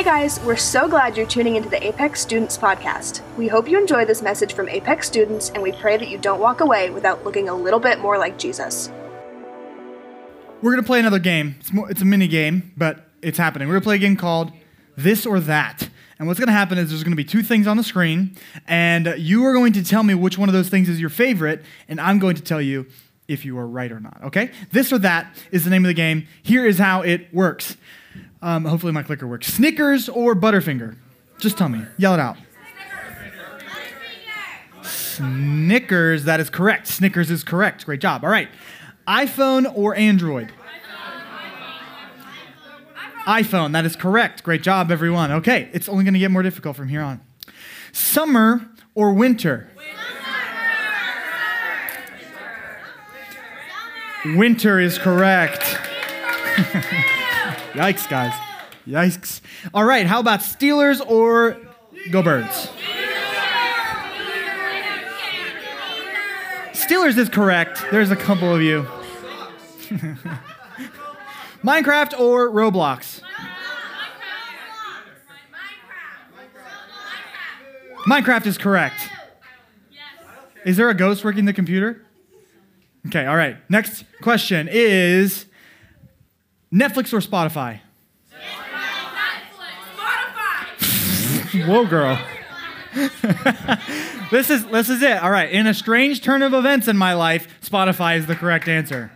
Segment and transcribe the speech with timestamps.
[0.00, 3.20] Hey guys, we're so glad you're tuning into the Apex Students Podcast.
[3.36, 6.40] We hope you enjoy this message from Apex students, and we pray that you don't
[6.40, 8.90] walk away without looking a little bit more like Jesus.
[10.62, 11.56] We're going to play another game.
[11.60, 13.68] It's, more, it's a mini game, but it's happening.
[13.68, 14.52] We're going to play a game called
[14.96, 15.90] This or That.
[16.18, 18.38] And what's going to happen is there's going to be two things on the screen,
[18.66, 21.62] and you are going to tell me which one of those things is your favorite,
[21.88, 22.86] and I'm going to tell you
[23.28, 24.50] if you are right or not, okay?
[24.72, 26.26] This or That is the name of the game.
[26.42, 27.76] Here is how it works.
[28.42, 29.52] Um, hopefully, my clicker works.
[29.52, 30.96] Snickers or Butterfinger?
[31.38, 31.82] Just tell me.
[31.98, 32.36] Yell it out.
[34.82, 36.86] Snickers, that is correct.
[36.86, 37.84] Snickers is correct.
[37.84, 38.24] Great job.
[38.24, 38.48] All right.
[39.06, 40.52] iPhone or Android?
[43.26, 44.42] iPhone, that is correct.
[44.42, 45.30] Great job, everyone.
[45.30, 47.20] Okay, it's only going to get more difficult from here on.
[47.92, 49.70] Summer or winter?
[54.24, 55.78] Winter is correct.
[57.72, 58.32] Yikes, guys.
[58.86, 59.40] Yikes.
[59.72, 61.56] All right, how about Steelers or
[62.10, 62.70] Go Birds?
[66.72, 67.84] Steelers is correct.
[67.92, 68.86] There's a couple of you.
[71.62, 73.20] Minecraft or Roblox?
[78.06, 79.08] Minecraft is correct.
[80.64, 82.04] Is there a ghost working the computer?
[83.06, 83.56] Okay, all right.
[83.70, 85.46] Next question is
[86.72, 87.80] Netflix or Spotify?
[91.66, 92.18] Whoa, girl.
[94.30, 95.22] this is this is it.
[95.22, 95.50] All right.
[95.50, 99.10] In a strange turn of events in my life, Spotify is the correct answer.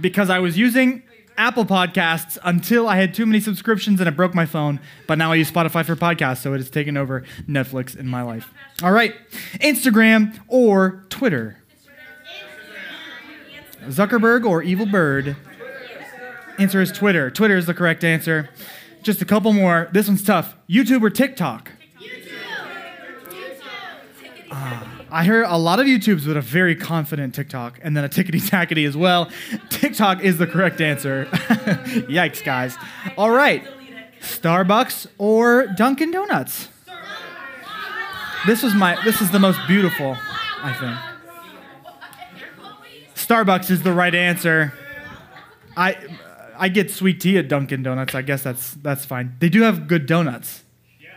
[0.00, 1.02] Because I was using
[1.36, 4.80] Apple Podcasts until I had too many subscriptions and it broke my phone.
[5.06, 8.22] But now I use Spotify for podcasts, so it has taken over Netflix in my
[8.22, 8.52] life.
[8.82, 9.14] All right.
[9.60, 11.58] Instagram or Twitter?
[13.86, 15.36] Zuckerberg or Evil Bird?
[16.58, 17.30] Answer is Twitter.
[17.30, 18.50] Twitter is the correct answer.
[19.02, 19.88] Just a couple more.
[19.92, 20.56] This one's tough.
[20.68, 21.70] YouTube or TikTok?
[22.00, 22.34] YouTube.
[24.50, 28.08] Uh, I hear a lot of YouTubes with a very confident TikTok and then a
[28.08, 29.30] tickety tackety as well.
[29.70, 31.26] TikTok is the correct answer.
[31.32, 32.76] Yikes, guys.
[33.16, 33.64] All right.
[34.20, 36.68] Starbucks or Dunkin' Donuts?
[38.46, 40.16] This is my this is the most beautiful,
[40.62, 40.96] I think.
[43.14, 44.72] Starbucks is the right answer.
[45.76, 45.96] I
[46.58, 48.14] I get sweet tea at Dunkin' Donuts.
[48.14, 49.36] I guess that's that's fine.
[49.40, 50.62] They do have good donuts
[51.00, 51.08] Yeah.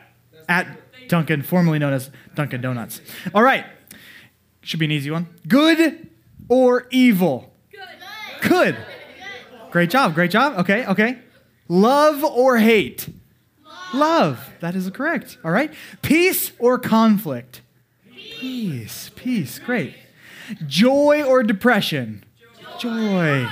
[0.48, 0.68] at
[1.08, 3.02] Dunkin', formerly known as Dunkin' Donuts.
[3.34, 3.66] All right,
[4.62, 5.28] should be an easy one.
[5.48, 6.08] Good
[6.48, 7.54] or evil?
[7.72, 8.50] Good.
[8.50, 8.78] Good.
[9.72, 10.14] Great job.
[10.16, 10.58] Great job.
[10.60, 10.86] Okay.
[10.86, 11.18] Okay.
[11.68, 13.08] Love or hate?
[13.64, 13.94] Love.
[13.94, 14.50] Love.
[14.60, 15.38] That is correct.
[15.46, 15.74] All right.
[16.02, 17.62] Peace or conflict?
[18.12, 19.12] Peace.
[19.16, 19.60] Peace.
[19.60, 19.94] Great.
[20.68, 22.24] Joy or depression?
[22.80, 23.48] Joy.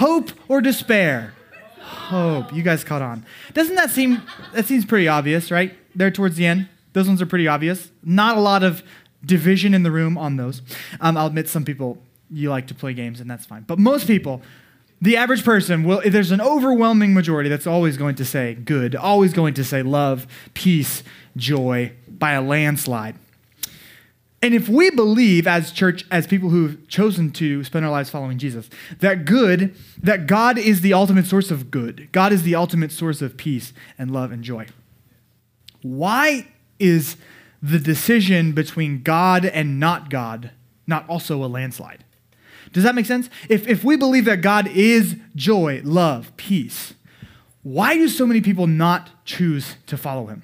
[0.00, 1.34] Hope or despair?
[1.78, 2.54] Hope.
[2.54, 3.26] You guys caught on.
[3.52, 4.22] Doesn't that seem
[4.54, 5.76] that seems pretty obvious, right?
[5.94, 6.70] There towards the end.
[6.94, 7.90] Those ones are pretty obvious.
[8.02, 8.82] Not a lot of
[9.22, 10.62] division in the room on those.
[11.02, 11.98] Um, I'll admit some people
[12.30, 13.64] you like to play games and that's fine.
[13.66, 14.40] But most people,
[15.02, 19.34] the average person will there's an overwhelming majority that's always going to say good, always
[19.34, 21.02] going to say love, peace,
[21.36, 23.16] joy by a landslide.
[24.42, 28.38] And if we believe as church, as people who've chosen to spend our lives following
[28.38, 28.70] Jesus,
[29.00, 33.20] that good, that God is the ultimate source of good, God is the ultimate source
[33.20, 34.66] of peace and love and joy,
[35.82, 36.46] why
[36.78, 37.16] is
[37.62, 40.50] the decision between God and not God
[40.86, 42.04] not also a landslide?
[42.72, 43.28] Does that make sense?
[43.48, 46.94] If, if we believe that God is joy, love, peace,
[47.62, 50.42] why do so many people not choose to follow him?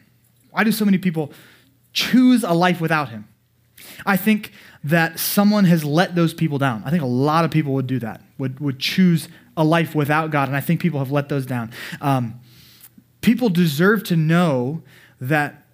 [0.51, 1.33] Why do so many people
[1.93, 3.28] choose a life without him?
[4.04, 4.53] I think
[4.84, 6.82] that someone has let those people down.
[6.84, 10.31] I think a lot of people would do that, would, would choose a life without
[10.31, 11.72] God, and I think people have let those down.
[12.00, 12.41] Um,
[13.20, 14.82] people deserve to know
[15.20, 15.66] that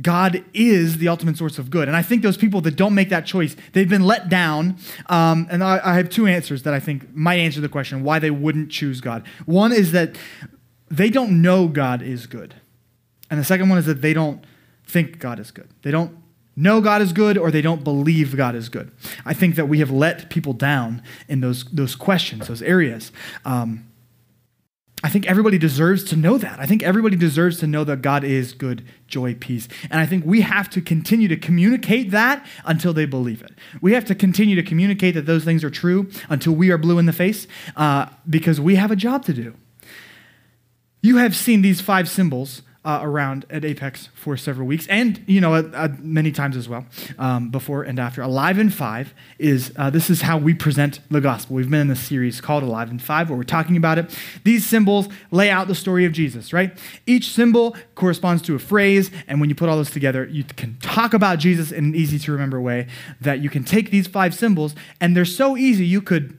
[0.00, 1.86] God is the ultimate source of good.
[1.86, 4.76] And I think those people that don't make that choice, they've been let down.
[5.06, 8.18] Um, and I, I have two answers that I think might answer the question why
[8.18, 9.24] they wouldn't choose God.
[9.46, 10.16] One is that
[10.90, 12.54] they don't know God is good.
[13.30, 14.44] And the second one is that they don't
[14.84, 15.68] think God is good.
[15.82, 16.16] They don't
[16.56, 18.92] know God is good or they don't believe God is good.
[19.24, 23.12] I think that we have let people down in those, those questions, those areas.
[23.44, 23.86] Um,
[25.04, 26.58] I think everybody deserves to know that.
[26.58, 29.68] I think everybody deserves to know that God is good, joy, peace.
[29.90, 33.52] And I think we have to continue to communicate that until they believe it.
[33.82, 36.98] We have to continue to communicate that those things are true until we are blue
[36.98, 37.46] in the face
[37.76, 39.54] uh, because we have a job to do.
[41.02, 45.40] You have seen these five symbols uh, around at Apex for several weeks, and you
[45.40, 45.62] know,
[46.00, 46.84] many times as well,
[47.18, 48.20] um, before and after.
[48.20, 51.56] Alive in Five is uh, this is how we present the gospel.
[51.56, 54.16] We've been in this series called Alive in Five, where we're talking about it.
[54.44, 56.76] These symbols lay out the story of Jesus, right?
[57.06, 60.76] Each symbol corresponds to a phrase, and when you put all those together, you can
[60.80, 62.86] talk about Jesus in an easy to remember way.
[63.20, 66.36] That you can take these five symbols, and they're so easy you could,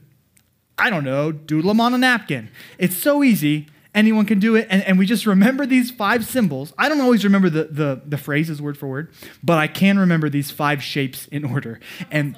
[0.77, 2.49] I don't know, doodle them on a napkin.
[2.77, 4.67] It's so easy anyone can do it.
[4.69, 6.73] And, and we just remember these five symbols.
[6.77, 9.11] I don't always remember the, the, the phrases word for word,
[9.43, 11.79] but I can remember these five shapes in order.
[12.11, 12.37] And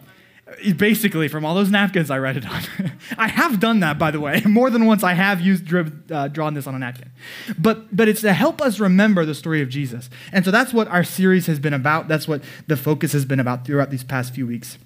[0.77, 2.61] basically, from all those napkins, I write it on.
[3.17, 4.41] I have done that, by the way.
[4.45, 5.73] More than once, I have used
[6.11, 7.11] uh, drawn this on a napkin.
[7.57, 10.09] But, but it's to help us remember the story of Jesus.
[10.31, 12.07] And so that's what our series has been about.
[12.07, 14.77] That's what the focus has been about throughout these past few weeks.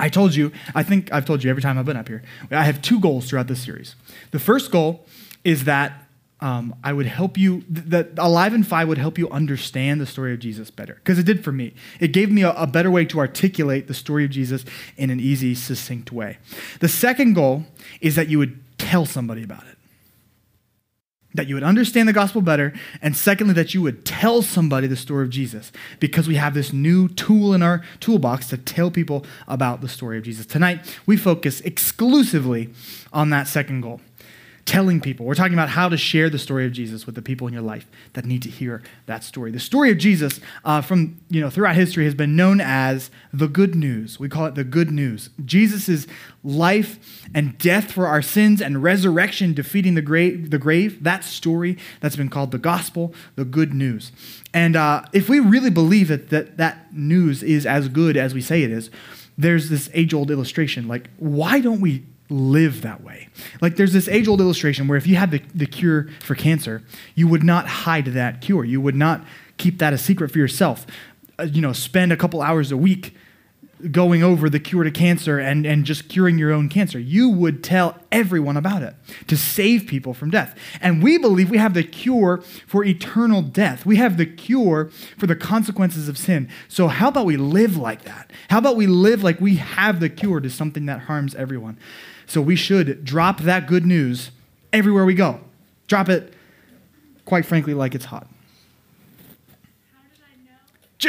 [0.00, 2.22] I told you, I think I've told you every time I've been up here,
[2.52, 3.96] I have two goals throughout this series.
[4.30, 5.04] The first goal
[5.44, 6.08] is that
[6.40, 10.32] um, I would help you, that Alive in Five would help you understand the story
[10.32, 10.94] of Jesus better.
[10.94, 11.74] Because it did for me.
[11.98, 14.64] It gave me a, a, better way to articulate the story of Jesus
[14.96, 16.38] in an easy, succinct way.
[16.78, 17.64] The second goal
[18.00, 19.76] is that you would tell somebody about it.
[21.34, 22.72] That you would understand the gospel better.
[23.02, 25.72] And secondly, that you would tell somebody the story of Jesus.
[25.98, 30.18] Because we have this new tool in our toolbox to tell people about the story
[30.18, 30.46] of Jesus.
[30.46, 32.70] Tonight, we focus exclusively
[33.12, 34.00] on that second goal
[34.68, 35.24] telling people.
[35.24, 37.62] We're talking about how to share the story of Jesus with the people in your
[37.62, 39.50] life that need to hear that story.
[39.50, 43.48] The story of Jesus uh, from, you know, throughout history has been known as the
[43.48, 44.20] good news.
[44.20, 45.30] We call it the good news.
[45.42, 46.06] Jesus'
[46.44, 51.78] life and death for our sins and resurrection defeating the grave, the grave, that story
[52.00, 54.12] that's been called the gospel, the good news.
[54.52, 58.42] And uh, if we really believe that, that that news is as good as we
[58.42, 58.90] say it is,
[59.38, 60.88] there's this age old illustration.
[60.88, 63.28] Like, why don't we live that way.
[63.60, 66.82] Like there's this age old illustration where if you had the, the cure for cancer,
[67.14, 68.64] you would not hide that cure.
[68.64, 69.24] You would not
[69.56, 70.86] keep that a secret for yourself.
[71.38, 73.14] Uh, you know, spend a couple hours a week
[73.90, 76.98] going over the cure to cancer and, and just curing your own cancer.
[76.98, 78.94] You would tell everyone about it
[79.28, 80.56] to save people from death.
[80.80, 83.86] And we believe we have the cure for eternal death.
[83.86, 86.48] We have the cure for the consequences of sin.
[86.66, 88.32] So, how about we live like that?
[88.50, 91.78] How about we live like we have the cure to something that harms everyone?
[92.28, 94.30] So we should drop that good news
[94.72, 95.40] everywhere we go.
[95.86, 96.32] Drop it,
[97.24, 98.28] quite frankly, like it's hot.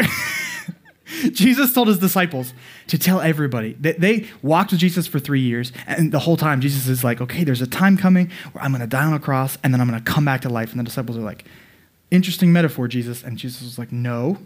[1.33, 2.53] Jesus told his disciples
[2.87, 3.73] to tell everybody.
[3.81, 7.19] that They walked with Jesus for three years, and the whole time Jesus is like,
[7.19, 9.81] okay, there's a time coming where I'm going to die on a cross, and then
[9.81, 10.71] I'm going to come back to life.
[10.71, 11.43] And the disciples are like,
[12.11, 13.23] interesting metaphor, Jesus.
[13.23, 14.37] And Jesus was like, no,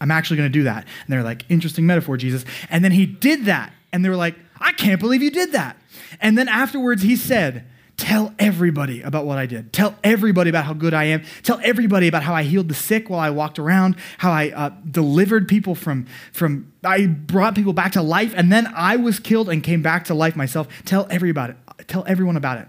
[0.00, 0.84] I'm actually going to do that.
[0.84, 2.44] And they're like, interesting metaphor, Jesus.
[2.70, 3.72] And then he did that.
[3.92, 5.76] And they were like, I can't believe you did that.
[6.20, 7.66] And then afterwards, he said,
[7.96, 9.72] Tell everybody about what I did.
[9.72, 11.22] Tell everybody about how good I am.
[11.42, 14.70] Tell everybody about how I healed the sick while I walked around, how I uh,
[14.90, 19.48] delivered people from, from, I brought people back to life, and then I was killed
[19.48, 20.68] and came back to life myself.
[20.84, 21.54] Tell everybody,
[21.86, 22.68] tell everyone about it.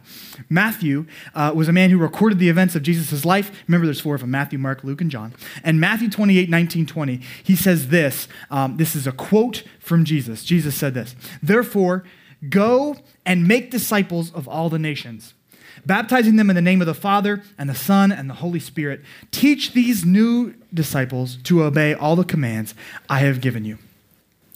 [0.49, 3.51] Matthew uh, was a man who recorded the events of Jesus' life.
[3.67, 5.33] Remember, there's four of them Matthew, Mark, Luke, and John.
[5.63, 8.27] And Matthew 28, 19, 20, he says this.
[8.51, 10.43] Um, this is a quote from Jesus.
[10.43, 12.03] Jesus said this Therefore,
[12.49, 15.33] Go and make disciples of all the nations,
[15.85, 19.01] baptizing them in the name of the Father and the Son and the Holy Spirit.
[19.31, 22.75] Teach these new disciples to obey all the commands
[23.09, 23.79] I have given you.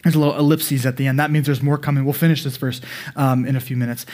[0.04, 1.20] There's a little ellipses at the end.
[1.20, 2.04] That means there's more coming.
[2.04, 2.82] We'll finish this verse
[3.16, 4.06] um, in a few minutes.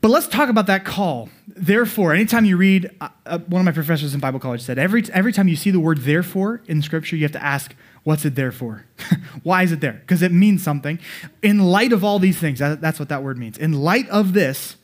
[0.00, 1.30] But let's talk about that call.
[1.46, 5.02] Therefore, anytime you read, uh, uh one of my professors in Bible college said, every,
[5.12, 7.74] every time you see the word therefore in Scripture, you have to ask,
[8.04, 8.84] What's it there for?
[9.42, 9.94] Why is it there?
[9.94, 10.98] Because it means something.
[11.42, 13.56] In light of all these things, that's what that word means.
[13.56, 14.76] In light of this,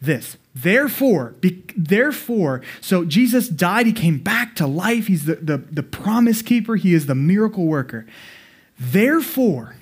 [0.00, 0.36] this.
[0.54, 5.82] Therefore, be, therefore, so Jesus died, he came back to life, he's the, the, the
[5.82, 8.06] promise keeper, he is the miracle worker.
[8.78, 9.76] Therefore,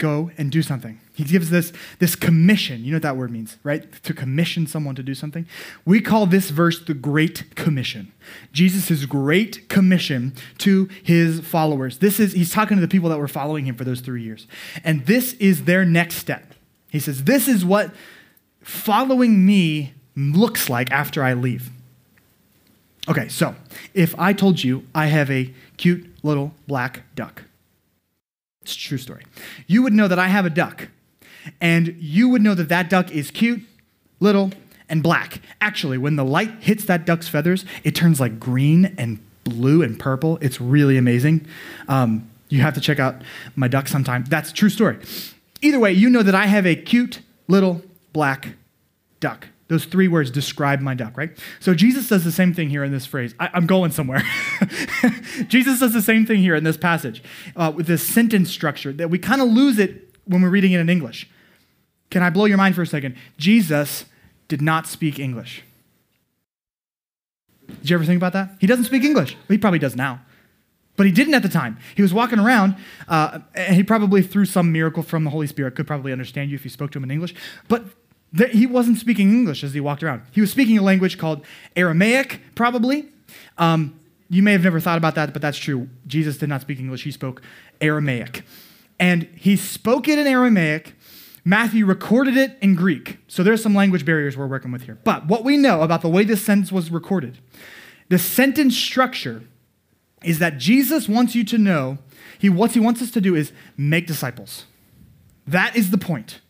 [0.00, 0.98] go and do something.
[1.14, 2.82] He gives this, this commission.
[2.82, 3.92] You know what that word means, right?
[4.02, 5.46] To commission someone to do something.
[5.84, 8.10] We call this verse the Great Commission.
[8.52, 11.98] Jesus' great commission to his followers.
[11.98, 14.48] This is, he's talking to the people that were following him for those three years.
[14.82, 16.54] And this is their next step.
[16.90, 17.92] He says, This is what
[18.62, 21.70] following me looks like after I leave.
[23.08, 23.54] Okay, so
[23.92, 27.42] if I told you I have a cute little black duck,
[28.72, 29.24] it's true story.
[29.66, 30.88] You would know that I have a duck,
[31.60, 33.62] and you would know that that duck is cute,
[34.20, 34.52] little,
[34.88, 35.40] and black.
[35.60, 39.98] Actually, when the light hits that duck's feathers, it turns like green and blue and
[39.98, 40.38] purple.
[40.40, 41.46] It's really amazing.
[41.88, 43.22] Um, you have to check out
[43.56, 44.24] my duck sometime.
[44.24, 44.98] That's true story.
[45.62, 48.54] Either way, you know that I have a cute, little, black
[49.20, 49.48] duck.
[49.70, 51.30] Those three words describe my duck, right?
[51.60, 53.36] So Jesus does the same thing here in this phrase.
[53.38, 54.20] I, am going somewhere.
[55.46, 57.22] Jesus does the same thing here in this passage
[57.54, 60.80] uh, with this sentence structure that we kind of lose it when we're reading it
[60.80, 61.30] in English.
[62.10, 63.14] Can I blow your mind for a second?
[63.38, 64.06] Jesus
[64.48, 65.62] did not speak English.
[67.68, 68.56] Did you ever think about that?
[68.58, 69.36] He doesn't speak English.
[69.46, 70.20] He probably does now.
[70.96, 71.78] But he didn't at the time.
[71.94, 72.74] He was walking around,
[73.06, 76.56] uh, and he probably, through some miracle from the Holy Spirit, could probably understand you
[76.56, 77.36] if you spoke to him in English.
[77.68, 77.84] But
[78.32, 80.22] he wasn't speaking English as he walked around.
[80.32, 81.44] He was speaking a language called
[81.76, 83.08] Aramaic, probably.
[83.58, 85.88] Um, you may have never thought about that, but that's true.
[86.06, 87.42] Jesus did not speak English, he spoke
[87.80, 88.44] Aramaic.
[88.98, 90.94] And he spoke it in Aramaic.
[91.44, 93.18] Matthew recorded it in Greek.
[93.26, 94.98] So there's some language barriers we're working with here.
[95.04, 97.38] But what we know about the way this sentence was recorded,
[98.08, 99.42] the sentence structure
[100.22, 101.98] is that Jesus wants you to know,
[102.38, 104.66] he, what he wants us to do is make disciples.
[105.46, 106.40] That is the point.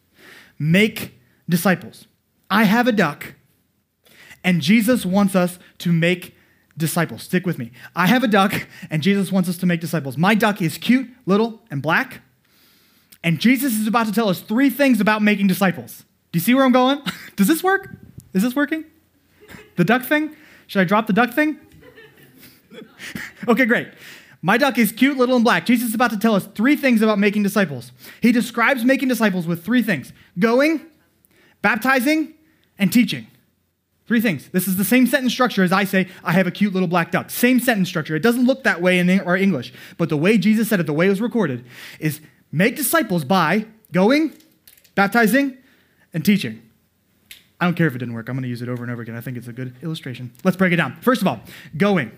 [0.58, 1.14] Make
[1.50, 2.06] disciples.
[2.48, 3.34] I have a duck,
[4.42, 6.34] and Jesus wants us to make
[6.76, 7.22] disciples.
[7.22, 7.70] Stick with me.
[7.94, 10.16] I have a duck, and Jesus wants us to make disciples.
[10.16, 12.22] My duck is cute, little, and black.
[13.22, 16.04] And Jesus is about to tell us three things about making disciples.
[16.32, 17.02] Do you see where I'm going?
[17.36, 17.90] Does this work?
[18.32, 18.84] Is this working?
[19.76, 20.34] The duck thing?
[20.66, 21.58] Should I drop the duck thing?
[23.48, 23.88] okay, great.
[24.42, 25.66] My duck is cute, little, and black.
[25.66, 27.92] Jesus is about to tell us three things about making disciples.
[28.22, 30.86] He describes making disciples with three things going,
[31.62, 32.34] baptizing,
[32.78, 33.26] and teaching.
[34.06, 34.48] Three things.
[34.48, 37.12] This is the same sentence structure as I say, I have a cute little black
[37.12, 37.30] duck.
[37.30, 38.16] Same sentence structure.
[38.16, 40.92] It doesn't look that way in our English, but the way Jesus said it, the
[40.92, 41.64] way it was recorded,
[42.00, 44.32] is make disciples by going,
[44.96, 45.56] baptizing,
[46.12, 46.60] and teaching.
[47.60, 48.28] I don't care if it didn't work.
[48.28, 49.14] I'm going to use it over and over again.
[49.14, 50.32] I think it's a good illustration.
[50.42, 50.96] Let's break it down.
[51.02, 51.40] First of all,
[51.76, 52.10] going.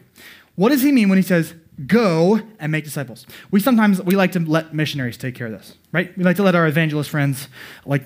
[0.54, 1.54] What does he mean when he says,
[1.86, 3.26] go and make disciples?
[3.50, 6.16] We sometimes, we like to let missionaries take care of this, right?
[6.16, 7.48] We like to let our evangelist friends,
[7.84, 8.04] like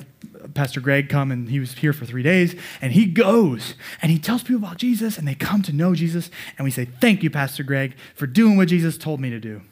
[0.55, 4.19] Pastor Greg, come and he was here for three days, and he goes and he
[4.19, 7.31] tells people about Jesus, and they come to know Jesus, and we say, thank you,
[7.31, 9.63] Pastor Greg, for doing what Jesus told me to do.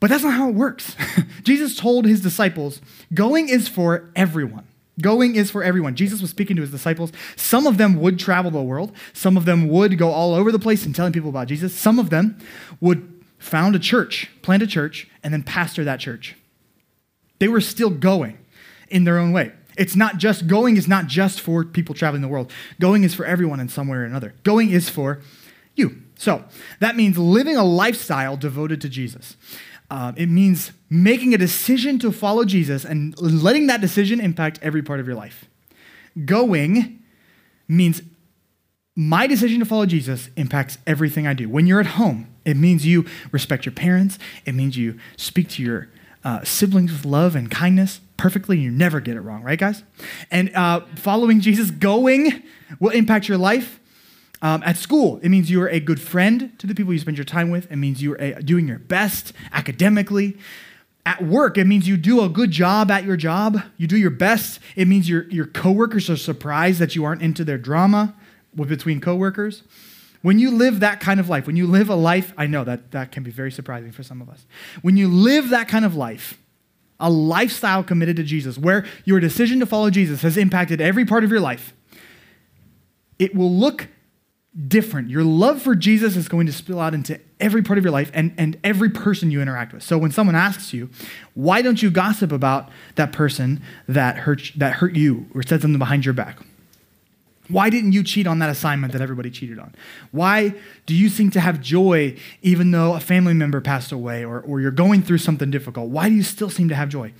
[0.00, 0.94] But that's not how it works.
[1.42, 2.80] Jesus told his disciples,
[3.12, 4.67] going is for everyone.
[5.00, 5.94] Going is for everyone.
[5.94, 7.12] Jesus was speaking to his disciples.
[7.36, 8.92] Some of them would travel the world.
[9.12, 11.74] Some of them would go all over the place and telling people about Jesus.
[11.74, 12.38] Some of them
[12.80, 16.36] would found a church, plant a church, and then pastor that church.
[17.38, 18.38] They were still going
[18.88, 19.52] in their own way.
[19.76, 22.52] It's not just going is not just for people traveling the world.
[22.80, 24.34] Going is for everyone in some way or another.
[24.42, 25.20] Going is for
[25.76, 26.02] you.
[26.16, 26.44] So
[26.80, 29.36] that means living a lifestyle devoted to Jesus.
[29.90, 34.82] Uh, it means making a decision to follow Jesus and letting that decision impact every
[34.82, 35.46] part of your life.
[36.24, 37.02] Going
[37.66, 38.02] means
[38.94, 41.48] my decision to follow Jesus impacts everything I do.
[41.48, 45.62] When you're at home, it means you respect your parents, it means you speak to
[45.62, 45.88] your
[46.24, 49.82] uh, siblings with love and kindness perfectly, you never get it wrong, right, guys?
[50.30, 52.42] And uh, following Jesus, going
[52.80, 53.77] will impact your life
[54.40, 57.16] um, at school, it means you are a good friend to the people you spend
[57.16, 57.70] your time with.
[57.70, 60.38] It means you are doing your best academically.
[61.04, 63.62] At work, it means you do a good job at your job.
[63.76, 64.60] You do your best.
[64.76, 68.14] It means your, your coworkers are surprised that you aren't into their drama
[68.54, 69.62] between coworkers.
[70.22, 72.90] When you live that kind of life, when you live a life, I know that
[72.90, 74.46] that can be very surprising for some of us.
[74.82, 76.38] When you live that kind of life,
[77.00, 81.22] a lifestyle committed to Jesus, where your decision to follow Jesus has impacted every part
[81.24, 81.72] of your life,
[83.18, 83.88] it will look
[84.66, 85.08] different.
[85.08, 88.10] Your love for Jesus is going to spill out into every part of your life
[88.12, 89.82] and, and every person you interact with.
[89.82, 90.90] So when someone asks you,
[91.34, 95.78] why don't you gossip about that person that hurt, that hurt you or said something
[95.78, 96.38] behind your back?
[97.48, 99.74] Why didn't you cheat on that assignment that everybody cheated on?
[100.10, 104.40] Why do you seem to have joy even though a family member passed away or,
[104.40, 105.88] or you're going through something difficult?
[105.88, 107.12] Why do you still seem to have joy?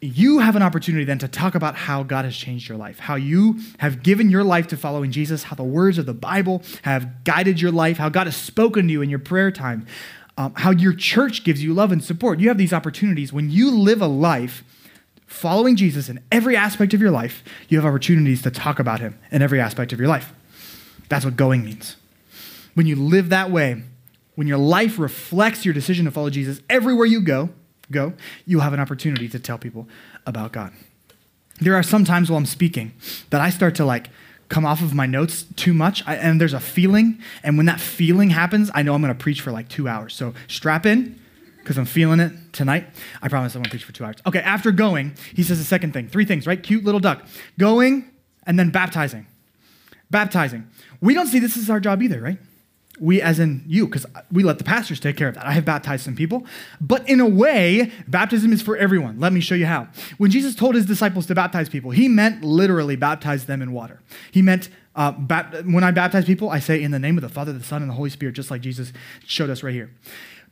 [0.00, 3.16] You have an opportunity then to talk about how God has changed your life, how
[3.16, 7.24] you have given your life to following Jesus, how the words of the Bible have
[7.24, 9.86] guided your life, how God has spoken to you in your prayer time,
[10.36, 12.38] um, how your church gives you love and support.
[12.38, 13.32] You have these opportunities.
[13.32, 14.62] When you live a life
[15.26, 19.18] following Jesus in every aspect of your life, you have opportunities to talk about him
[19.32, 20.32] in every aspect of your life.
[21.08, 21.96] That's what going means.
[22.74, 23.82] When you live that way,
[24.36, 27.48] when your life reflects your decision to follow Jesus everywhere you go,
[27.90, 28.12] go,
[28.46, 29.88] you have an opportunity to tell people
[30.26, 30.72] about God.
[31.60, 32.92] There are some times while I'm speaking
[33.30, 34.08] that I start to like
[34.48, 37.80] come off of my notes too much, I, and there's a feeling, and when that
[37.80, 40.14] feeling happens, I know I'm going to preach for like two hours.
[40.14, 41.18] So strap in,
[41.58, 42.86] because I'm feeling it tonight.
[43.20, 44.16] I promise I won't preach for two hours.
[44.26, 46.62] Okay, after going, he says the second thing, three things, right?
[46.62, 47.26] Cute little duck.
[47.58, 48.10] Going
[48.46, 49.26] and then baptizing.
[50.10, 50.66] Baptizing.
[51.02, 52.38] We don't see this as our job either, right?
[53.00, 55.46] We, as in you, because we let the pastors take care of that.
[55.46, 56.44] I have baptized some people.
[56.80, 59.20] But in a way, baptism is for everyone.
[59.20, 59.88] Let me show you how.
[60.16, 64.00] When Jesus told his disciples to baptize people, he meant literally baptize them in water.
[64.30, 65.12] He meant uh,
[65.64, 67.90] when I baptize people, I say in the name of the Father, the Son, and
[67.90, 68.92] the Holy Spirit, just like Jesus
[69.24, 69.92] showed us right here.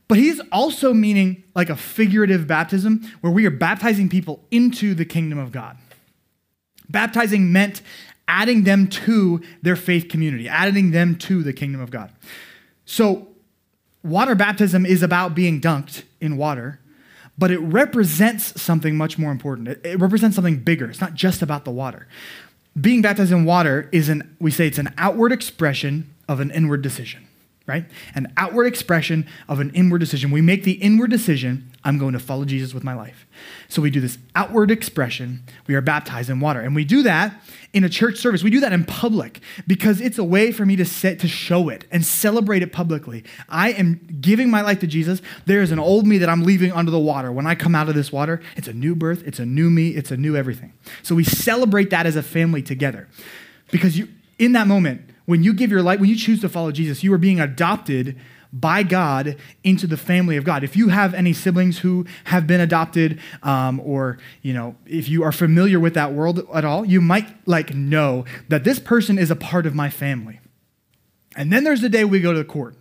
[0.08, 5.04] But he's also meaning like a figurative baptism where we are baptizing people into the
[5.04, 5.76] kingdom of God.
[6.88, 7.82] Baptizing meant
[8.28, 12.12] adding them to their faith community, adding them to the kingdom of God.
[12.84, 13.28] So,
[14.02, 16.80] water baptism is about being dunked in water,
[17.38, 19.68] but it represents something much more important.
[19.68, 20.88] It, it, represents something bigger.
[20.88, 22.06] It's not just about the water.
[22.80, 26.82] Being baptized in water is an, we say it's an outward expression of an inward
[26.82, 27.26] decision,
[27.66, 27.86] right?
[28.14, 30.30] An outward expression of an inward decision.
[30.30, 33.28] We make the inward decision I'm going to follow Jesus with my life.
[33.68, 35.44] So we do this outward expression.
[35.68, 36.60] We are baptized in water.
[36.60, 37.40] And we do that
[37.72, 38.42] in a church service.
[38.42, 41.68] We do that in public because it's a way for me to set to show
[41.68, 43.22] it and celebrate it publicly.
[43.48, 45.22] I am giving my life to Jesus.
[45.44, 47.30] There is an old me that I'm leaving under the water.
[47.30, 49.90] When I come out of this water, it's a new birth, it's a new me,
[49.90, 50.72] it's a new everything.
[51.04, 53.06] So we celebrate that as a family together.
[53.70, 54.08] Because you
[54.40, 57.12] in that moment, when you give your life, when you choose to follow Jesus, you
[57.12, 58.18] are being adopted
[58.60, 60.64] by God into the family of God.
[60.64, 65.22] If you have any siblings who have been adopted, um, or you know, if you
[65.22, 69.30] are familiar with that world at all, you might like know that this person is
[69.30, 70.40] a part of my family.
[71.36, 72.76] And then there's the day we go to the court.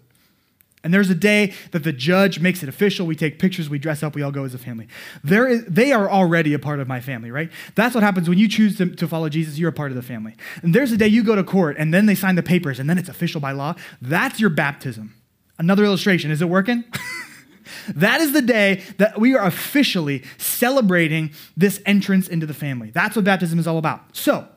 [0.86, 3.08] And there's a day that the judge makes it official.
[3.08, 4.88] We take pictures, we dress up, we all go as a family.
[5.24, 7.50] There is, they are already a part of my family, right?
[7.74, 9.58] That's what happens when you choose to, to follow Jesus.
[9.58, 10.36] You're a part of the family.
[10.62, 12.88] And there's a day you go to court, and then they sign the papers, and
[12.88, 13.74] then it's official by law.
[14.00, 15.16] That's your baptism.
[15.58, 16.32] Another illustration.
[16.32, 16.84] Is it working?
[17.96, 22.92] that is the day that we are officially celebrating this entrance into the family.
[22.92, 24.16] That's what baptism is all about.
[24.16, 24.48] So,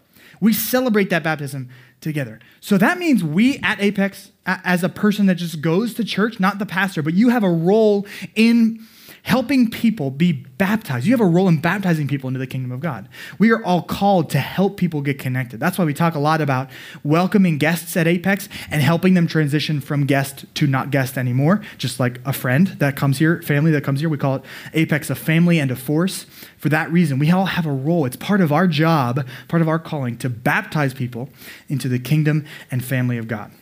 [0.41, 1.69] we celebrate that baptism
[2.01, 2.39] together.
[2.61, 6.59] So that means we at Apex, as a person that just goes to church, not
[6.59, 8.87] the pastor, but you have a role in
[9.29, 11.05] helping people be baptized.
[11.05, 13.07] You have a role in baptizing people into the kingdom of God.
[13.39, 15.61] We are all called to help people get connected.
[15.61, 16.71] That's why we talk a lot about
[17.05, 22.01] welcoming guests at Apex and helping them transition from guest to not guest anymore, just
[22.01, 24.09] like a friend that comes here, family that comes here.
[24.09, 24.43] We call it
[24.73, 26.25] Apex a family and a force.
[26.57, 28.07] For that reason, we all have a role.
[28.07, 31.29] It's part of our job, part of our calling to baptize people
[31.69, 33.53] into the kingdom and family of God.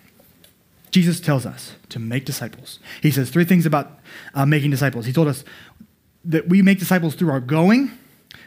[0.91, 2.79] Jesus tells us to make disciples.
[3.03, 3.99] He says three things about
[4.35, 5.07] uh, making disciples.
[5.07, 5.45] He told us
[6.25, 7.91] that we make disciples through our going,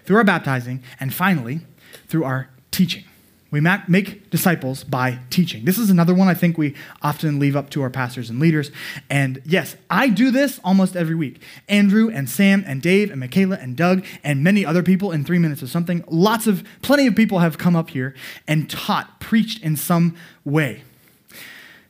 [0.05, 1.61] through our baptizing, and finally,
[2.07, 3.03] through our teaching.
[3.51, 5.65] We make disciples by teaching.
[5.65, 8.69] This is another one I think we often leave up to our pastors and leaders.
[9.09, 11.41] And yes, I do this almost every week.
[11.67, 15.39] Andrew and Sam and Dave and Michaela and Doug and many other people in three
[15.39, 16.03] minutes or something.
[16.07, 18.13] Lots of, plenty of people have come up here
[18.47, 20.83] and taught, preached in some way.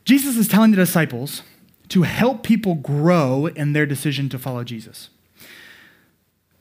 [0.04, 1.42] Jesus is telling the disciples
[1.88, 5.10] to help people grow in their decision to follow Jesus.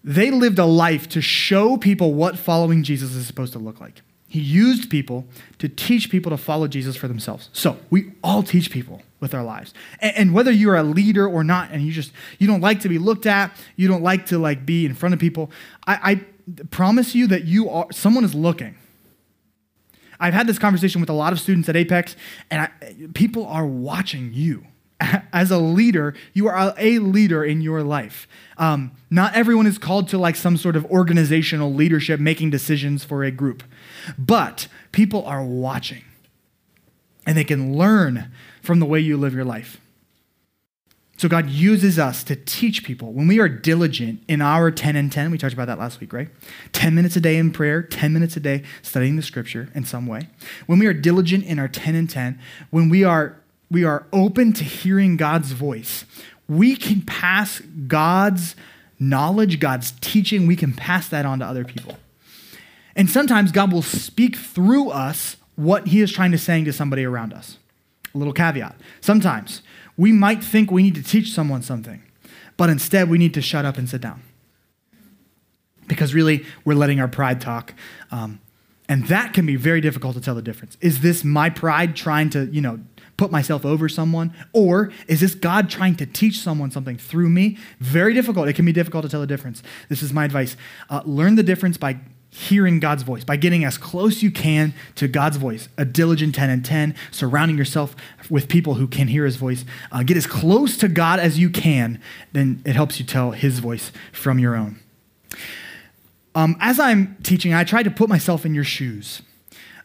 [0.03, 4.01] They lived a life to show people what following Jesus is supposed to look like.
[4.27, 5.25] He used people
[5.57, 7.49] to teach people to follow Jesus for themselves.
[7.51, 9.73] So we all teach people with our lives.
[9.99, 12.99] And, whether you're a leader or not, and you just you don't like to be
[12.99, 15.51] looked at, you don't like to like be in front of people,
[15.87, 18.75] I, I promise you that you are someone is looking.
[20.19, 22.15] I've had this conversation with a lot of students at Apex,
[22.51, 24.65] and I, people are watching you.
[25.33, 28.27] As a leader, you are a leader in your life.
[28.57, 33.23] Um, not everyone is called to like some sort of organizational leadership, making decisions for
[33.23, 33.63] a group,
[34.17, 36.03] but people are watching,
[37.25, 38.29] and they can learn
[38.61, 39.79] from the way you live your life.
[41.19, 43.11] So God uses us to teach people.
[43.11, 46.13] When we are diligent in our 10 and 10, we talked about that last week,
[46.13, 46.29] right?
[46.71, 50.07] 10 minutes a day in prayer, 10 minutes a day studying the scripture in some
[50.07, 50.29] way.
[50.65, 53.35] When we are diligent in our 10 and 10, when we are
[53.69, 56.05] we are open to hearing God's voice,
[56.47, 58.55] we can pass God's
[58.97, 61.97] knowledge, God's teaching, we can pass that on to other people.
[62.95, 67.03] And sometimes God will speak through us what he is trying to say to somebody
[67.03, 67.57] around us.
[68.15, 68.77] A little caveat.
[69.01, 69.61] Sometimes
[69.99, 72.01] we might think we need to teach someone something,
[72.55, 74.21] but instead we need to shut up and sit down.
[75.87, 77.73] Because really, we're letting our pride talk.
[78.09, 78.39] Um,
[78.87, 80.77] and that can be very difficult to tell the difference.
[80.79, 82.79] Is this my pride trying to, you know,
[83.17, 84.33] put myself over someone?
[84.53, 87.57] Or is this God trying to teach someone something through me?
[87.81, 88.47] Very difficult.
[88.47, 89.61] It can be difficult to tell the difference.
[89.89, 90.55] This is my advice.
[90.89, 95.07] Uh, learn the difference by hearing God's voice, by getting as close you can to
[95.07, 97.95] God's voice, a diligent 10 and 10, surrounding yourself
[98.29, 99.65] with people who can hear his voice.
[99.91, 101.99] Uh, get as close to God as you can,
[102.31, 104.79] then it helps you tell his voice from your own.
[106.35, 109.21] Um, as I'm teaching, I try to put myself in your shoes.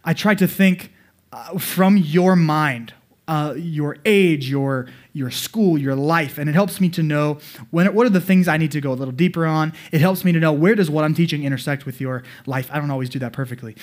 [0.04, 0.92] I try to think
[1.32, 2.92] uh, from your mind
[3.26, 7.38] uh, your age, your your school, your life, and it helps me to know
[7.70, 9.72] when what are the things I need to go a little deeper on.
[9.92, 12.68] It helps me to know where does what I'm teaching intersect with your life.
[12.72, 13.76] I don't always do that perfectly,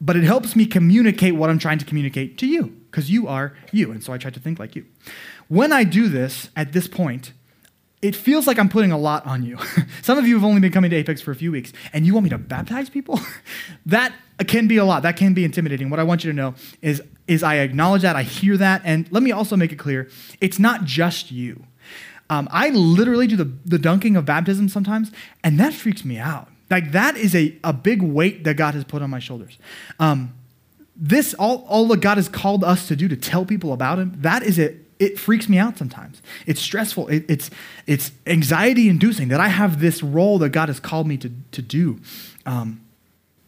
[0.00, 3.52] but it helps me communicate what I'm trying to communicate to you because you are
[3.72, 4.86] you, and so I try to think like you.
[5.48, 7.32] When I do this at this point,
[8.06, 9.58] it feels like I'm putting a lot on you.
[10.02, 12.14] Some of you have only been coming to Apex for a few weeks, and you
[12.14, 13.18] want me to baptize people?
[13.86, 14.14] that
[14.46, 15.02] can be a lot.
[15.02, 15.90] That can be intimidating.
[15.90, 19.10] What I want you to know is, is I acknowledge that, I hear that, and
[19.10, 20.08] let me also make it clear
[20.40, 21.64] it's not just you.
[22.30, 25.10] Um, I literally do the, the dunking of baptism sometimes,
[25.42, 26.48] and that freaks me out.
[26.70, 29.58] Like, that is a, a big weight that God has put on my shoulders.
[29.98, 30.32] Um,
[30.94, 34.14] this, all, all that God has called us to do to tell people about Him,
[34.18, 36.22] that is it it freaks me out sometimes.
[36.46, 37.08] It's stressful.
[37.08, 37.50] It, it's,
[37.86, 41.62] it's anxiety inducing that I have this role that God has called me to, to
[41.62, 42.00] do.
[42.46, 42.80] Um,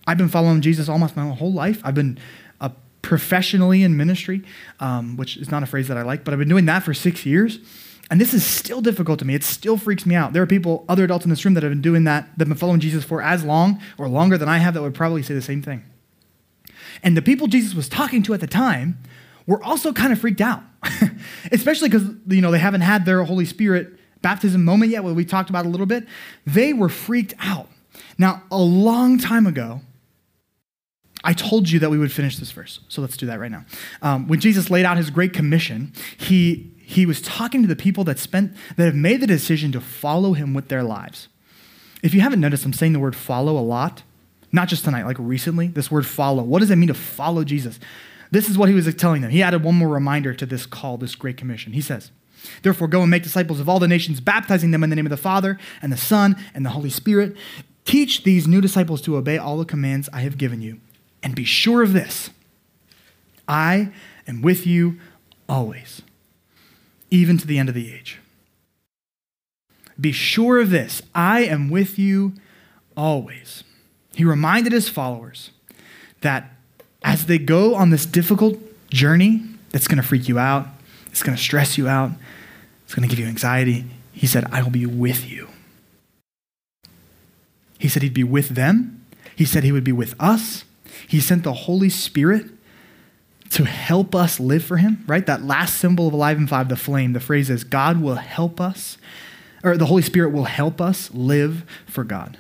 [0.07, 1.81] I've been following Jesus almost my whole life.
[1.85, 2.19] I've been
[2.61, 2.71] uh,
[3.03, 4.43] professionally in ministry,
[4.81, 6.95] um, which is not a phrase that I like, but I've been doing that for
[6.95, 7.59] six years.
[8.11, 9.35] And this is still difficult to me.
[9.35, 10.33] It still freaks me out.
[10.33, 12.49] There are people, other adults in this room, that have been doing that, that have
[12.49, 15.35] been following Jesus for as long or longer than I have, that would probably say
[15.35, 15.85] the same thing.
[17.03, 18.99] And the people Jesus was talking to at the time
[19.47, 20.63] were also kind of freaked out,
[21.53, 25.25] especially because you know they haven't had their Holy Spirit baptism moment yet, what we
[25.25, 26.07] talked about a little bit.
[26.47, 27.69] They were freaked out.
[28.17, 29.81] Now, a long time ago,
[31.25, 33.65] I told you that we would finish this verse, so let's do that right now.
[34.03, 38.05] Um, when Jesus laid out his great commission, he he was talking to the people
[38.05, 41.29] that spent that have made the decision to follow him with their lives.
[42.03, 44.03] If you haven't noticed, I'm saying the word follow a lot,
[44.53, 45.67] not just tonight, like recently.
[45.67, 46.43] This word follow.
[46.43, 47.81] What does it mean to follow Jesus?
[48.31, 49.31] This is what he was telling them.
[49.31, 51.73] He added one more reminder to this call, this great commission.
[51.73, 52.11] He says,
[52.63, 55.11] Therefore, go and make disciples of all the nations, baptizing them in the name of
[55.11, 57.37] the Father and the Son and the Holy Spirit.
[57.85, 60.81] Teach these new disciples to obey all the commands I have given you.
[61.23, 62.31] And be sure of this
[63.47, 63.93] I
[64.27, 64.99] am with you
[65.49, 66.03] always,
[67.11, 68.21] even to the end of the age.
[70.01, 72.35] Be sure of this I am with you
[72.97, 73.65] always.
[74.15, 75.51] He reminded his followers
[76.21, 76.53] that
[77.03, 78.59] as they go on this difficult
[78.91, 80.67] journey that's going to freak you out,
[81.07, 82.13] it's going to stress you out,
[82.85, 85.49] it's going to give you anxiety, he said, I will be with you.
[87.79, 89.05] He said he'd be with them.
[89.37, 90.65] He said he would be with us.
[91.07, 92.47] He sent the Holy Spirit
[93.51, 95.25] to help us live for him, right?
[95.25, 98.61] That last symbol of Alive in Five, the flame, the phrase is God will help
[98.61, 98.99] us,
[99.63, 102.37] or the Holy Spirit will help us live for God.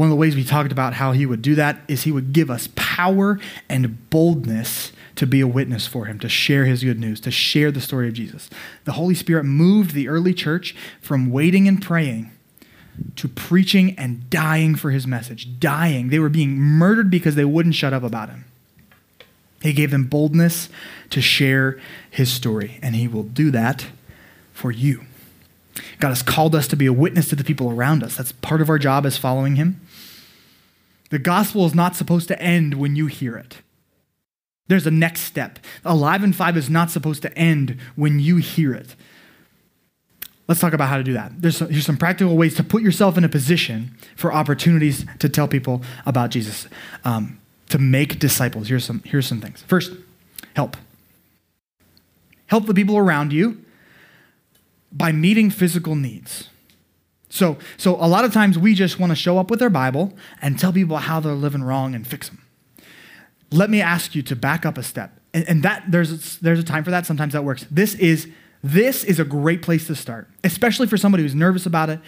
[0.00, 2.32] One of the ways we talked about how he would do that is he would
[2.32, 6.98] give us power and boldness to be a witness for him, to share his good
[6.98, 8.48] news, to share the story of Jesus.
[8.86, 12.30] The Holy Spirit moved the early church from waiting and praying
[13.16, 15.60] to preaching and dying for his message.
[15.60, 16.08] Dying.
[16.08, 18.46] They were being murdered because they wouldn't shut up about him.
[19.60, 20.70] He gave them boldness
[21.10, 21.78] to share
[22.10, 23.88] his story, and he will do that
[24.54, 25.04] for you.
[25.98, 28.16] God has called us to be a witness to the people around us.
[28.16, 29.80] That's part of our job as following Him.
[31.10, 33.58] The gospel is not supposed to end when you hear it.
[34.68, 35.58] There's a next step.
[35.84, 38.94] Alive in Five is not supposed to end when you hear it.
[40.46, 41.42] Let's talk about how to do that.
[41.42, 45.28] There's some, here's some practical ways to put yourself in a position for opportunities to
[45.28, 46.68] tell people about Jesus,
[47.04, 48.68] um, to make disciples.
[48.68, 49.62] Here's some, here's some things.
[49.62, 49.92] First,
[50.54, 50.76] help.
[52.46, 53.64] Help the people around you
[54.92, 56.48] by meeting physical needs.
[57.30, 60.12] So, so a lot of times we just want to show up with our Bible
[60.42, 62.42] and tell people how they're living wrong and fix them.
[63.52, 65.18] Let me ask you to back up a step.
[65.32, 67.06] And, and that there's there's a time for that.
[67.06, 67.66] Sometimes that works.
[67.70, 68.28] This is
[68.62, 72.00] this is a great place to start, especially for somebody who's nervous about it.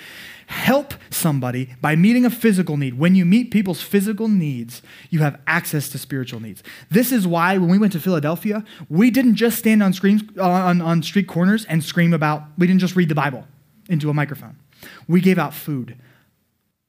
[0.47, 2.99] Help somebody by meeting a physical need.
[2.99, 6.63] When you meet people's physical needs, you have access to spiritual needs.
[6.91, 10.83] This is why when we went to Philadelphia, we didn't just stand on, screens, on,
[10.83, 13.47] on street corners and scream about, we didn't just read the Bible
[13.89, 14.57] into a microphone.
[15.09, 15.97] We gave out food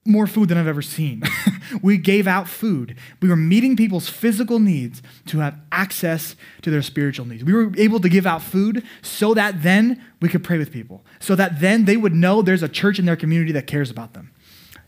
[0.05, 1.23] more food than I've ever seen.
[1.81, 2.97] we gave out food.
[3.21, 7.43] We were meeting people's physical needs to have access to their spiritual needs.
[7.43, 11.03] We were able to give out food so that then we could pray with people,
[11.19, 14.13] so that then they would know there's a church in their community that cares about
[14.13, 14.31] them.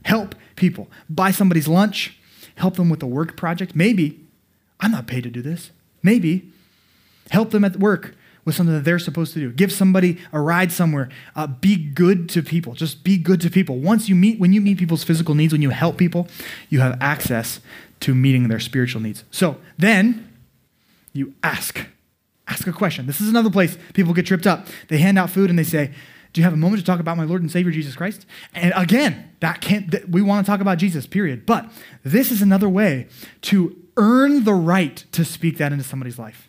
[0.03, 0.89] Help people.
[1.09, 2.19] Buy somebody's lunch,
[2.55, 3.75] help them with a work project.
[3.75, 4.19] Maybe,
[4.81, 5.71] I'm not paid to do this.
[6.03, 6.51] Maybe,
[7.31, 8.15] help them at work
[8.45, 9.51] with something that they're supposed to do.
[9.51, 11.09] Give somebody a ride somewhere.
[11.35, 12.73] Uh, be good to people.
[12.73, 13.77] Just be good to people.
[13.77, 16.27] Once you meet, when you meet people's physical needs, when you help people,
[16.69, 17.59] you have access
[18.01, 19.23] to meeting their spiritual needs.
[19.31, 20.31] So then
[21.11, 21.85] you ask.
[22.47, 23.07] Ask a question.
[23.07, 24.67] This is another place people get tripped up.
[24.87, 25.91] They hand out food and they say,
[26.35, 28.25] do you have a moment to talk about my Lord and Savior Jesus Christ?
[28.53, 31.45] And again, that can't we want to talk about Jesus, period.
[31.45, 31.71] But
[32.03, 33.07] this is another way
[33.43, 36.44] to earn the right to speak that into somebody's life.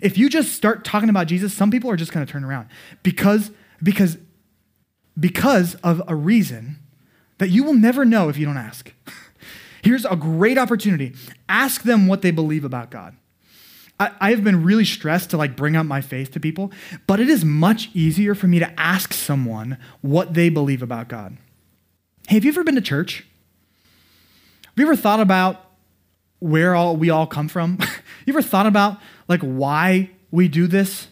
[0.00, 2.68] If you just start talking about Jesus, some people are just going to turn around
[3.02, 3.50] because,
[3.82, 4.18] because,
[5.18, 6.78] because of a reason
[7.38, 8.92] that you will never know if you don't ask.
[9.82, 11.14] Here's a great opportunity.
[11.48, 13.16] Ask them what they believe about God.
[13.98, 16.72] I, I have been really stressed to like bring up my faith to people,
[17.06, 21.36] but it is much easier for me to ask someone what they believe about God.
[22.28, 23.26] Hey, have you ever been to church?
[24.66, 25.64] Have you ever thought about
[26.38, 27.78] where all we all come from?
[28.26, 28.98] you ever thought about
[29.30, 31.06] like why we do this?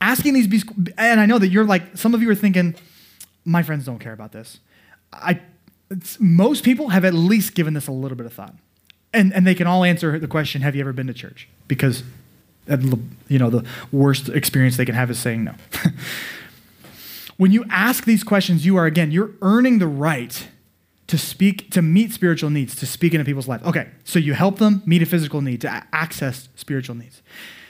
[0.00, 0.64] Asking these,
[0.98, 2.76] and I know that you're like, some of you are thinking,
[3.44, 4.60] my friends don't care about this.
[5.10, 5.40] I,
[6.20, 8.54] most people have at least given this a little bit of thought.
[9.14, 11.48] And, and they can all answer the question, have you ever been to church?
[11.66, 12.02] Because,
[12.68, 15.54] you know, the worst experience they can have is saying no.
[17.38, 20.46] when you ask these questions, you are, again, you're earning the right
[21.06, 23.64] to speak, to meet spiritual needs, to speak into people's lives.
[23.64, 27.22] Okay, so you help them meet a physical need, to access spiritual needs.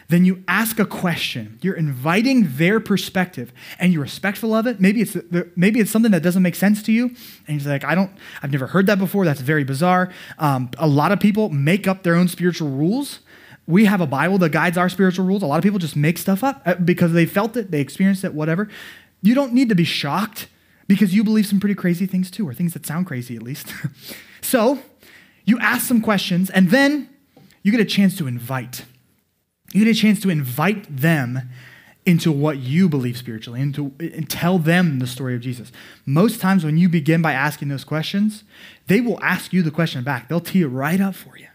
[0.08, 1.58] Then you ask a question.
[1.62, 4.80] You're inviting their perspective, and you're respectful of it.
[4.80, 5.16] Maybe it's
[5.56, 7.14] maybe it's something that doesn't make sense to you,
[7.48, 9.24] and you're like, I don't, I've never heard that before.
[9.24, 10.12] That's very bizarre.
[10.38, 13.18] Um, a lot of people make up their own spiritual rules.
[13.66, 15.42] We have a Bible that guides our spiritual rules.
[15.42, 18.22] A lot of people just make stuff up uh, because they felt it, they experienced
[18.22, 18.68] it, whatever.
[19.22, 20.46] You don't need to be shocked
[20.88, 23.72] because you believe some pretty crazy things too, or things that sound crazy at least.
[24.40, 24.78] so
[25.44, 27.08] you ask some questions, and then
[27.62, 28.84] you get a chance to invite.
[29.72, 31.50] You get a chance to invite them
[32.06, 35.72] into what you believe spiritually and, to, and tell them the story of Jesus.
[36.06, 38.44] Most times, when you begin by asking those questions,
[38.86, 40.28] they will ask you the question back.
[40.28, 41.48] They'll tee it right up for you.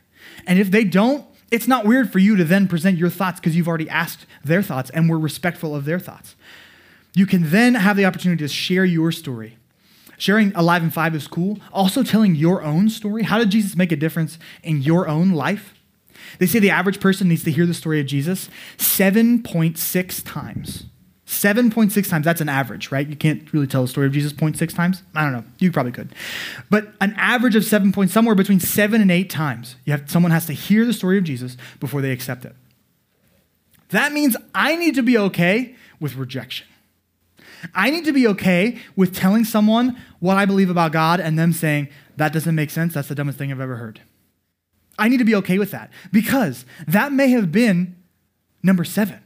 [0.46, 3.56] And if they don't, it's not weird for you to then present your thoughts because
[3.56, 6.36] you've already asked their thoughts and we're respectful of their thoughts.
[7.14, 9.58] You can then have the opportunity to share your story.
[10.18, 11.60] Sharing Alive in Five is cool.
[11.74, 13.24] Also, telling your own story.
[13.24, 15.74] How did Jesus make a difference in your own life?
[16.38, 20.86] They say the average person needs to hear the story of Jesus 7.6 times.
[21.26, 23.08] 7.6 times, that's an average, right?
[23.08, 25.02] You can't really tell the story of Jesus 0.6 times.
[25.16, 25.46] I don't know.
[25.60, 26.14] You probably could.
[26.70, 30.32] But an average of 7 points, somewhere between 7 and 8 times, you have, someone
[30.34, 32.54] has to hear the story of Jesus before they accept it.
[33.90, 36.68] That means I need to be okay with rejection.
[37.74, 41.54] I need to be okay with telling someone what I believe about God and them
[41.54, 42.94] saying, that doesn't make sense.
[42.94, 44.02] That's the dumbest thing I've ever heard.
[45.00, 47.96] I need to be okay with that because that may have been
[48.62, 49.20] number seven.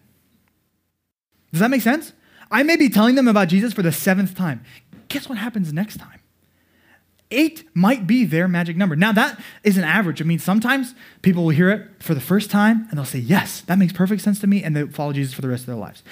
[1.51, 2.13] Does that make sense?
[2.51, 4.63] I may be telling them about Jesus for the seventh time.
[5.09, 6.19] Guess what happens next time?
[7.31, 8.95] Eight might be their magic number.
[8.95, 10.21] Now, that is an average.
[10.21, 13.61] I mean, sometimes people will hear it for the first time and they'll say, Yes,
[13.61, 15.75] that makes perfect sense to me, and they follow Jesus for the rest of their
[15.75, 16.03] lives.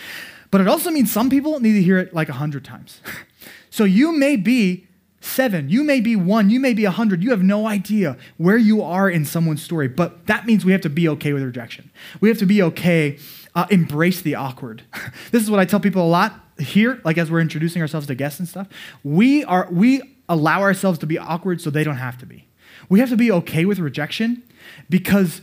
[0.53, 3.01] But it also means some people need to hear it like a hundred times.
[3.71, 4.85] so you may be
[5.19, 7.23] seven, you may be one, you may be a hundred.
[7.23, 9.87] You have no idea where you are in someone's story.
[9.87, 11.89] But that means we have to be okay with rejection.
[12.21, 13.17] We have to be okay,
[13.55, 14.83] uh, embrace the awkward.
[15.31, 18.13] this is what I tell people a lot here, like as we're introducing ourselves to
[18.13, 18.67] guests and stuff.
[19.03, 22.47] We are we allow ourselves to be awkward so they don't have to be.
[22.89, 24.43] We have to be okay with rejection
[24.87, 25.41] because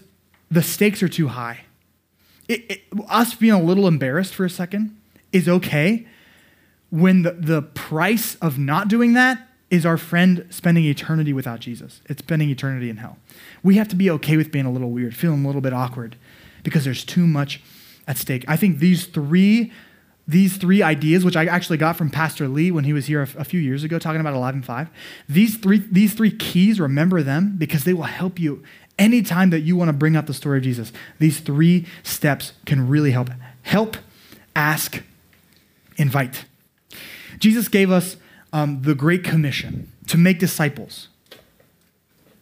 [0.53, 1.62] the stakes are too high.
[2.46, 4.96] It, it, us being a little embarrassed for a second
[5.32, 6.06] is okay
[6.90, 12.00] when the, the price of not doing that is our friend spending eternity without Jesus.
[12.06, 13.18] It's spending eternity in hell.
[13.62, 16.16] We have to be okay with being a little weird, feeling a little bit awkward
[16.64, 17.62] because there's too much
[18.08, 18.44] at stake.
[18.48, 19.72] I think these three
[20.28, 23.44] these three ideas, which I actually got from Pastor Lee when he was here a,
[23.44, 24.88] few years ago talking about Alive in Five,
[25.28, 28.62] these three, these three keys, remember them because they will help you
[28.96, 30.92] anytime that you want to bring up the story of Jesus.
[31.18, 33.30] These three steps can really help.
[33.62, 33.96] Help,
[34.54, 35.02] ask,
[36.00, 36.44] invite.
[37.38, 38.16] Jesus gave us
[38.52, 41.08] um, the Great Commission to make disciples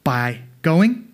[0.05, 1.13] by going,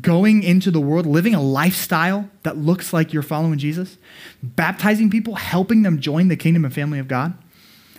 [0.00, 3.98] going into the world, living a lifestyle that looks like you're following Jesus,
[4.42, 7.34] baptizing people, helping them join the kingdom and family of God,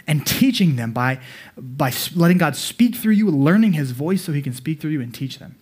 [0.08, 1.20] and teaching them by,
[1.58, 5.02] by letting God speak through you, learning his voice so he can speak through you
[5.02, 5.56] and teach them.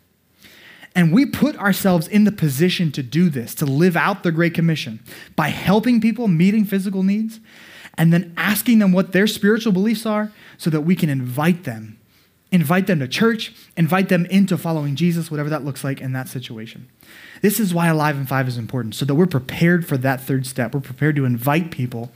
[0.96, 4.54] And we put ourselves in the position to do this, to live out the Great
[4.54, 5.02] Commission
[5.36, 7.42] by helping people, meeting physical needs,
[7.98, 12.00] and then asking them what their spiritual beliefs are so that we can invite them.
[12.52, 16.30] Invite them to church, invite them into following Jesus, whatever that looks like in that
[16.30, 16.88] situation.
[17.42, 20.46] This is why Alive in Five is important, so that we're prepared for that third
[20.46, 20.74] step.
[20.74, 22.12] We're prepared to invite people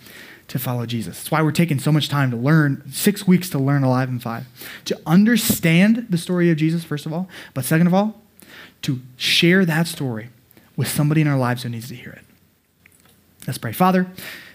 [0.48, 1.18] to follow Jesus.
[1.18, 4.20] That's why we're taking so much time to learn, six weeks to learn Alive in
[4.20, 4.46] Five,
[4.86, 8.22] to understand the story of Jesus, first of all, but second of all,
[8.84, 10.30] to share that story
[10.76, 12.24] with somebody in our lives who needs to hear it.
[13.48, 13.72] Let's pray.
[13.72, 14.06] Father,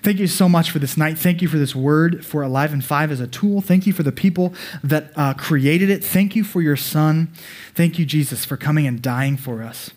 [0.02, 1.18] thank you so much for this night.
[1.18, 3.60] Thank you for this word, for Alive in Five as a tool.
[3.60, 6.04] Thank you for the people that uh, created it.
[6.04, 7.32] Thank you for your son.
[7.74, 9.90] Thank you, Jesus, for coming and dying for us.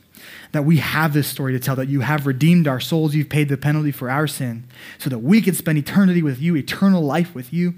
[0.51, 3.49] that we have this story to tell, that you have redeemed our souls, you've paid
[3.49, 4.63] the penalty for our sin,
[4.97, 7.75] so that we can spend eternity with you, eternal life with you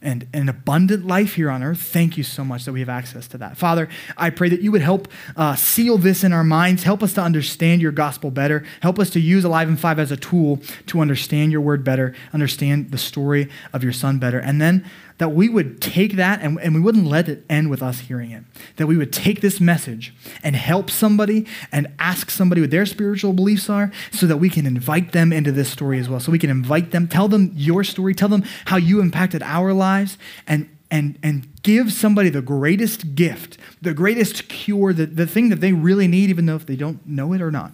[0.00, 1.80] and an abundant life here on earth.
[1.80, 3.56] Thank you so much that we have access to that.
[3.56, 7.14] Father, I pray that you would help uh, seal this in our minds, help us
[7.14, 10.60] to understand your gospel better, help us to use Alive in Five as a tool
[10.86, 14.84] to understand your word better, understand the story of your son better, and then
[15.18, 18.30] that we would take that and, and we wouldn't let it end with us hearing
[18.30, 18.44] it.
[18.76, 23.32] That we would take this message and help somebody and ask somebody what their spiritual
[23.32, 26.20] beliefs are so that we can invite them into this story as well.
[26.20, 29.72] So we can invite them, tell them your story, tell them how you impacted our
[29.72, 35.50] lives, and and and give somebody the greatest gift, the greatest cure, the, the thing
[35.50, 37.72] that they really need, even though if they don't know it or not.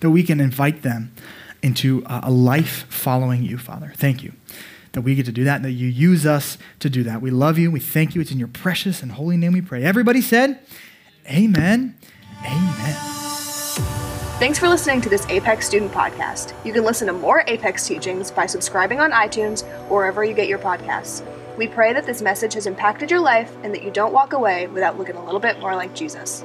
[0.00, 1.12] That we can invite them
[1.62, 3.92] into a life following you, Father.
[3.96, 4.32] Thank you
[4.94, 7.20] that we get to do that and that you use us to do that.
[7.20, 7.70] We love you.
[7.70, 8.20] We thank you.
[8.20, 9.84] It's in your precious and holy name we pray.
[9.84, 10.60] Everybody said,
[11.28, 11.96] Amen.
[12.44, 12.96] Amen.
[14.38, 16.52] Thanks for listening to this Apex Student Podcast.
[16.66, 20.48] You can listen to more Apex teachings by subscribing on iTunes or wherever you get
[20.48, 21.24] your podcasts.
[21.56, 24.66] We pray that this message has impacted your life and that you don't walk away
[24.66, 26.44] without looking a little bit more like Jesus.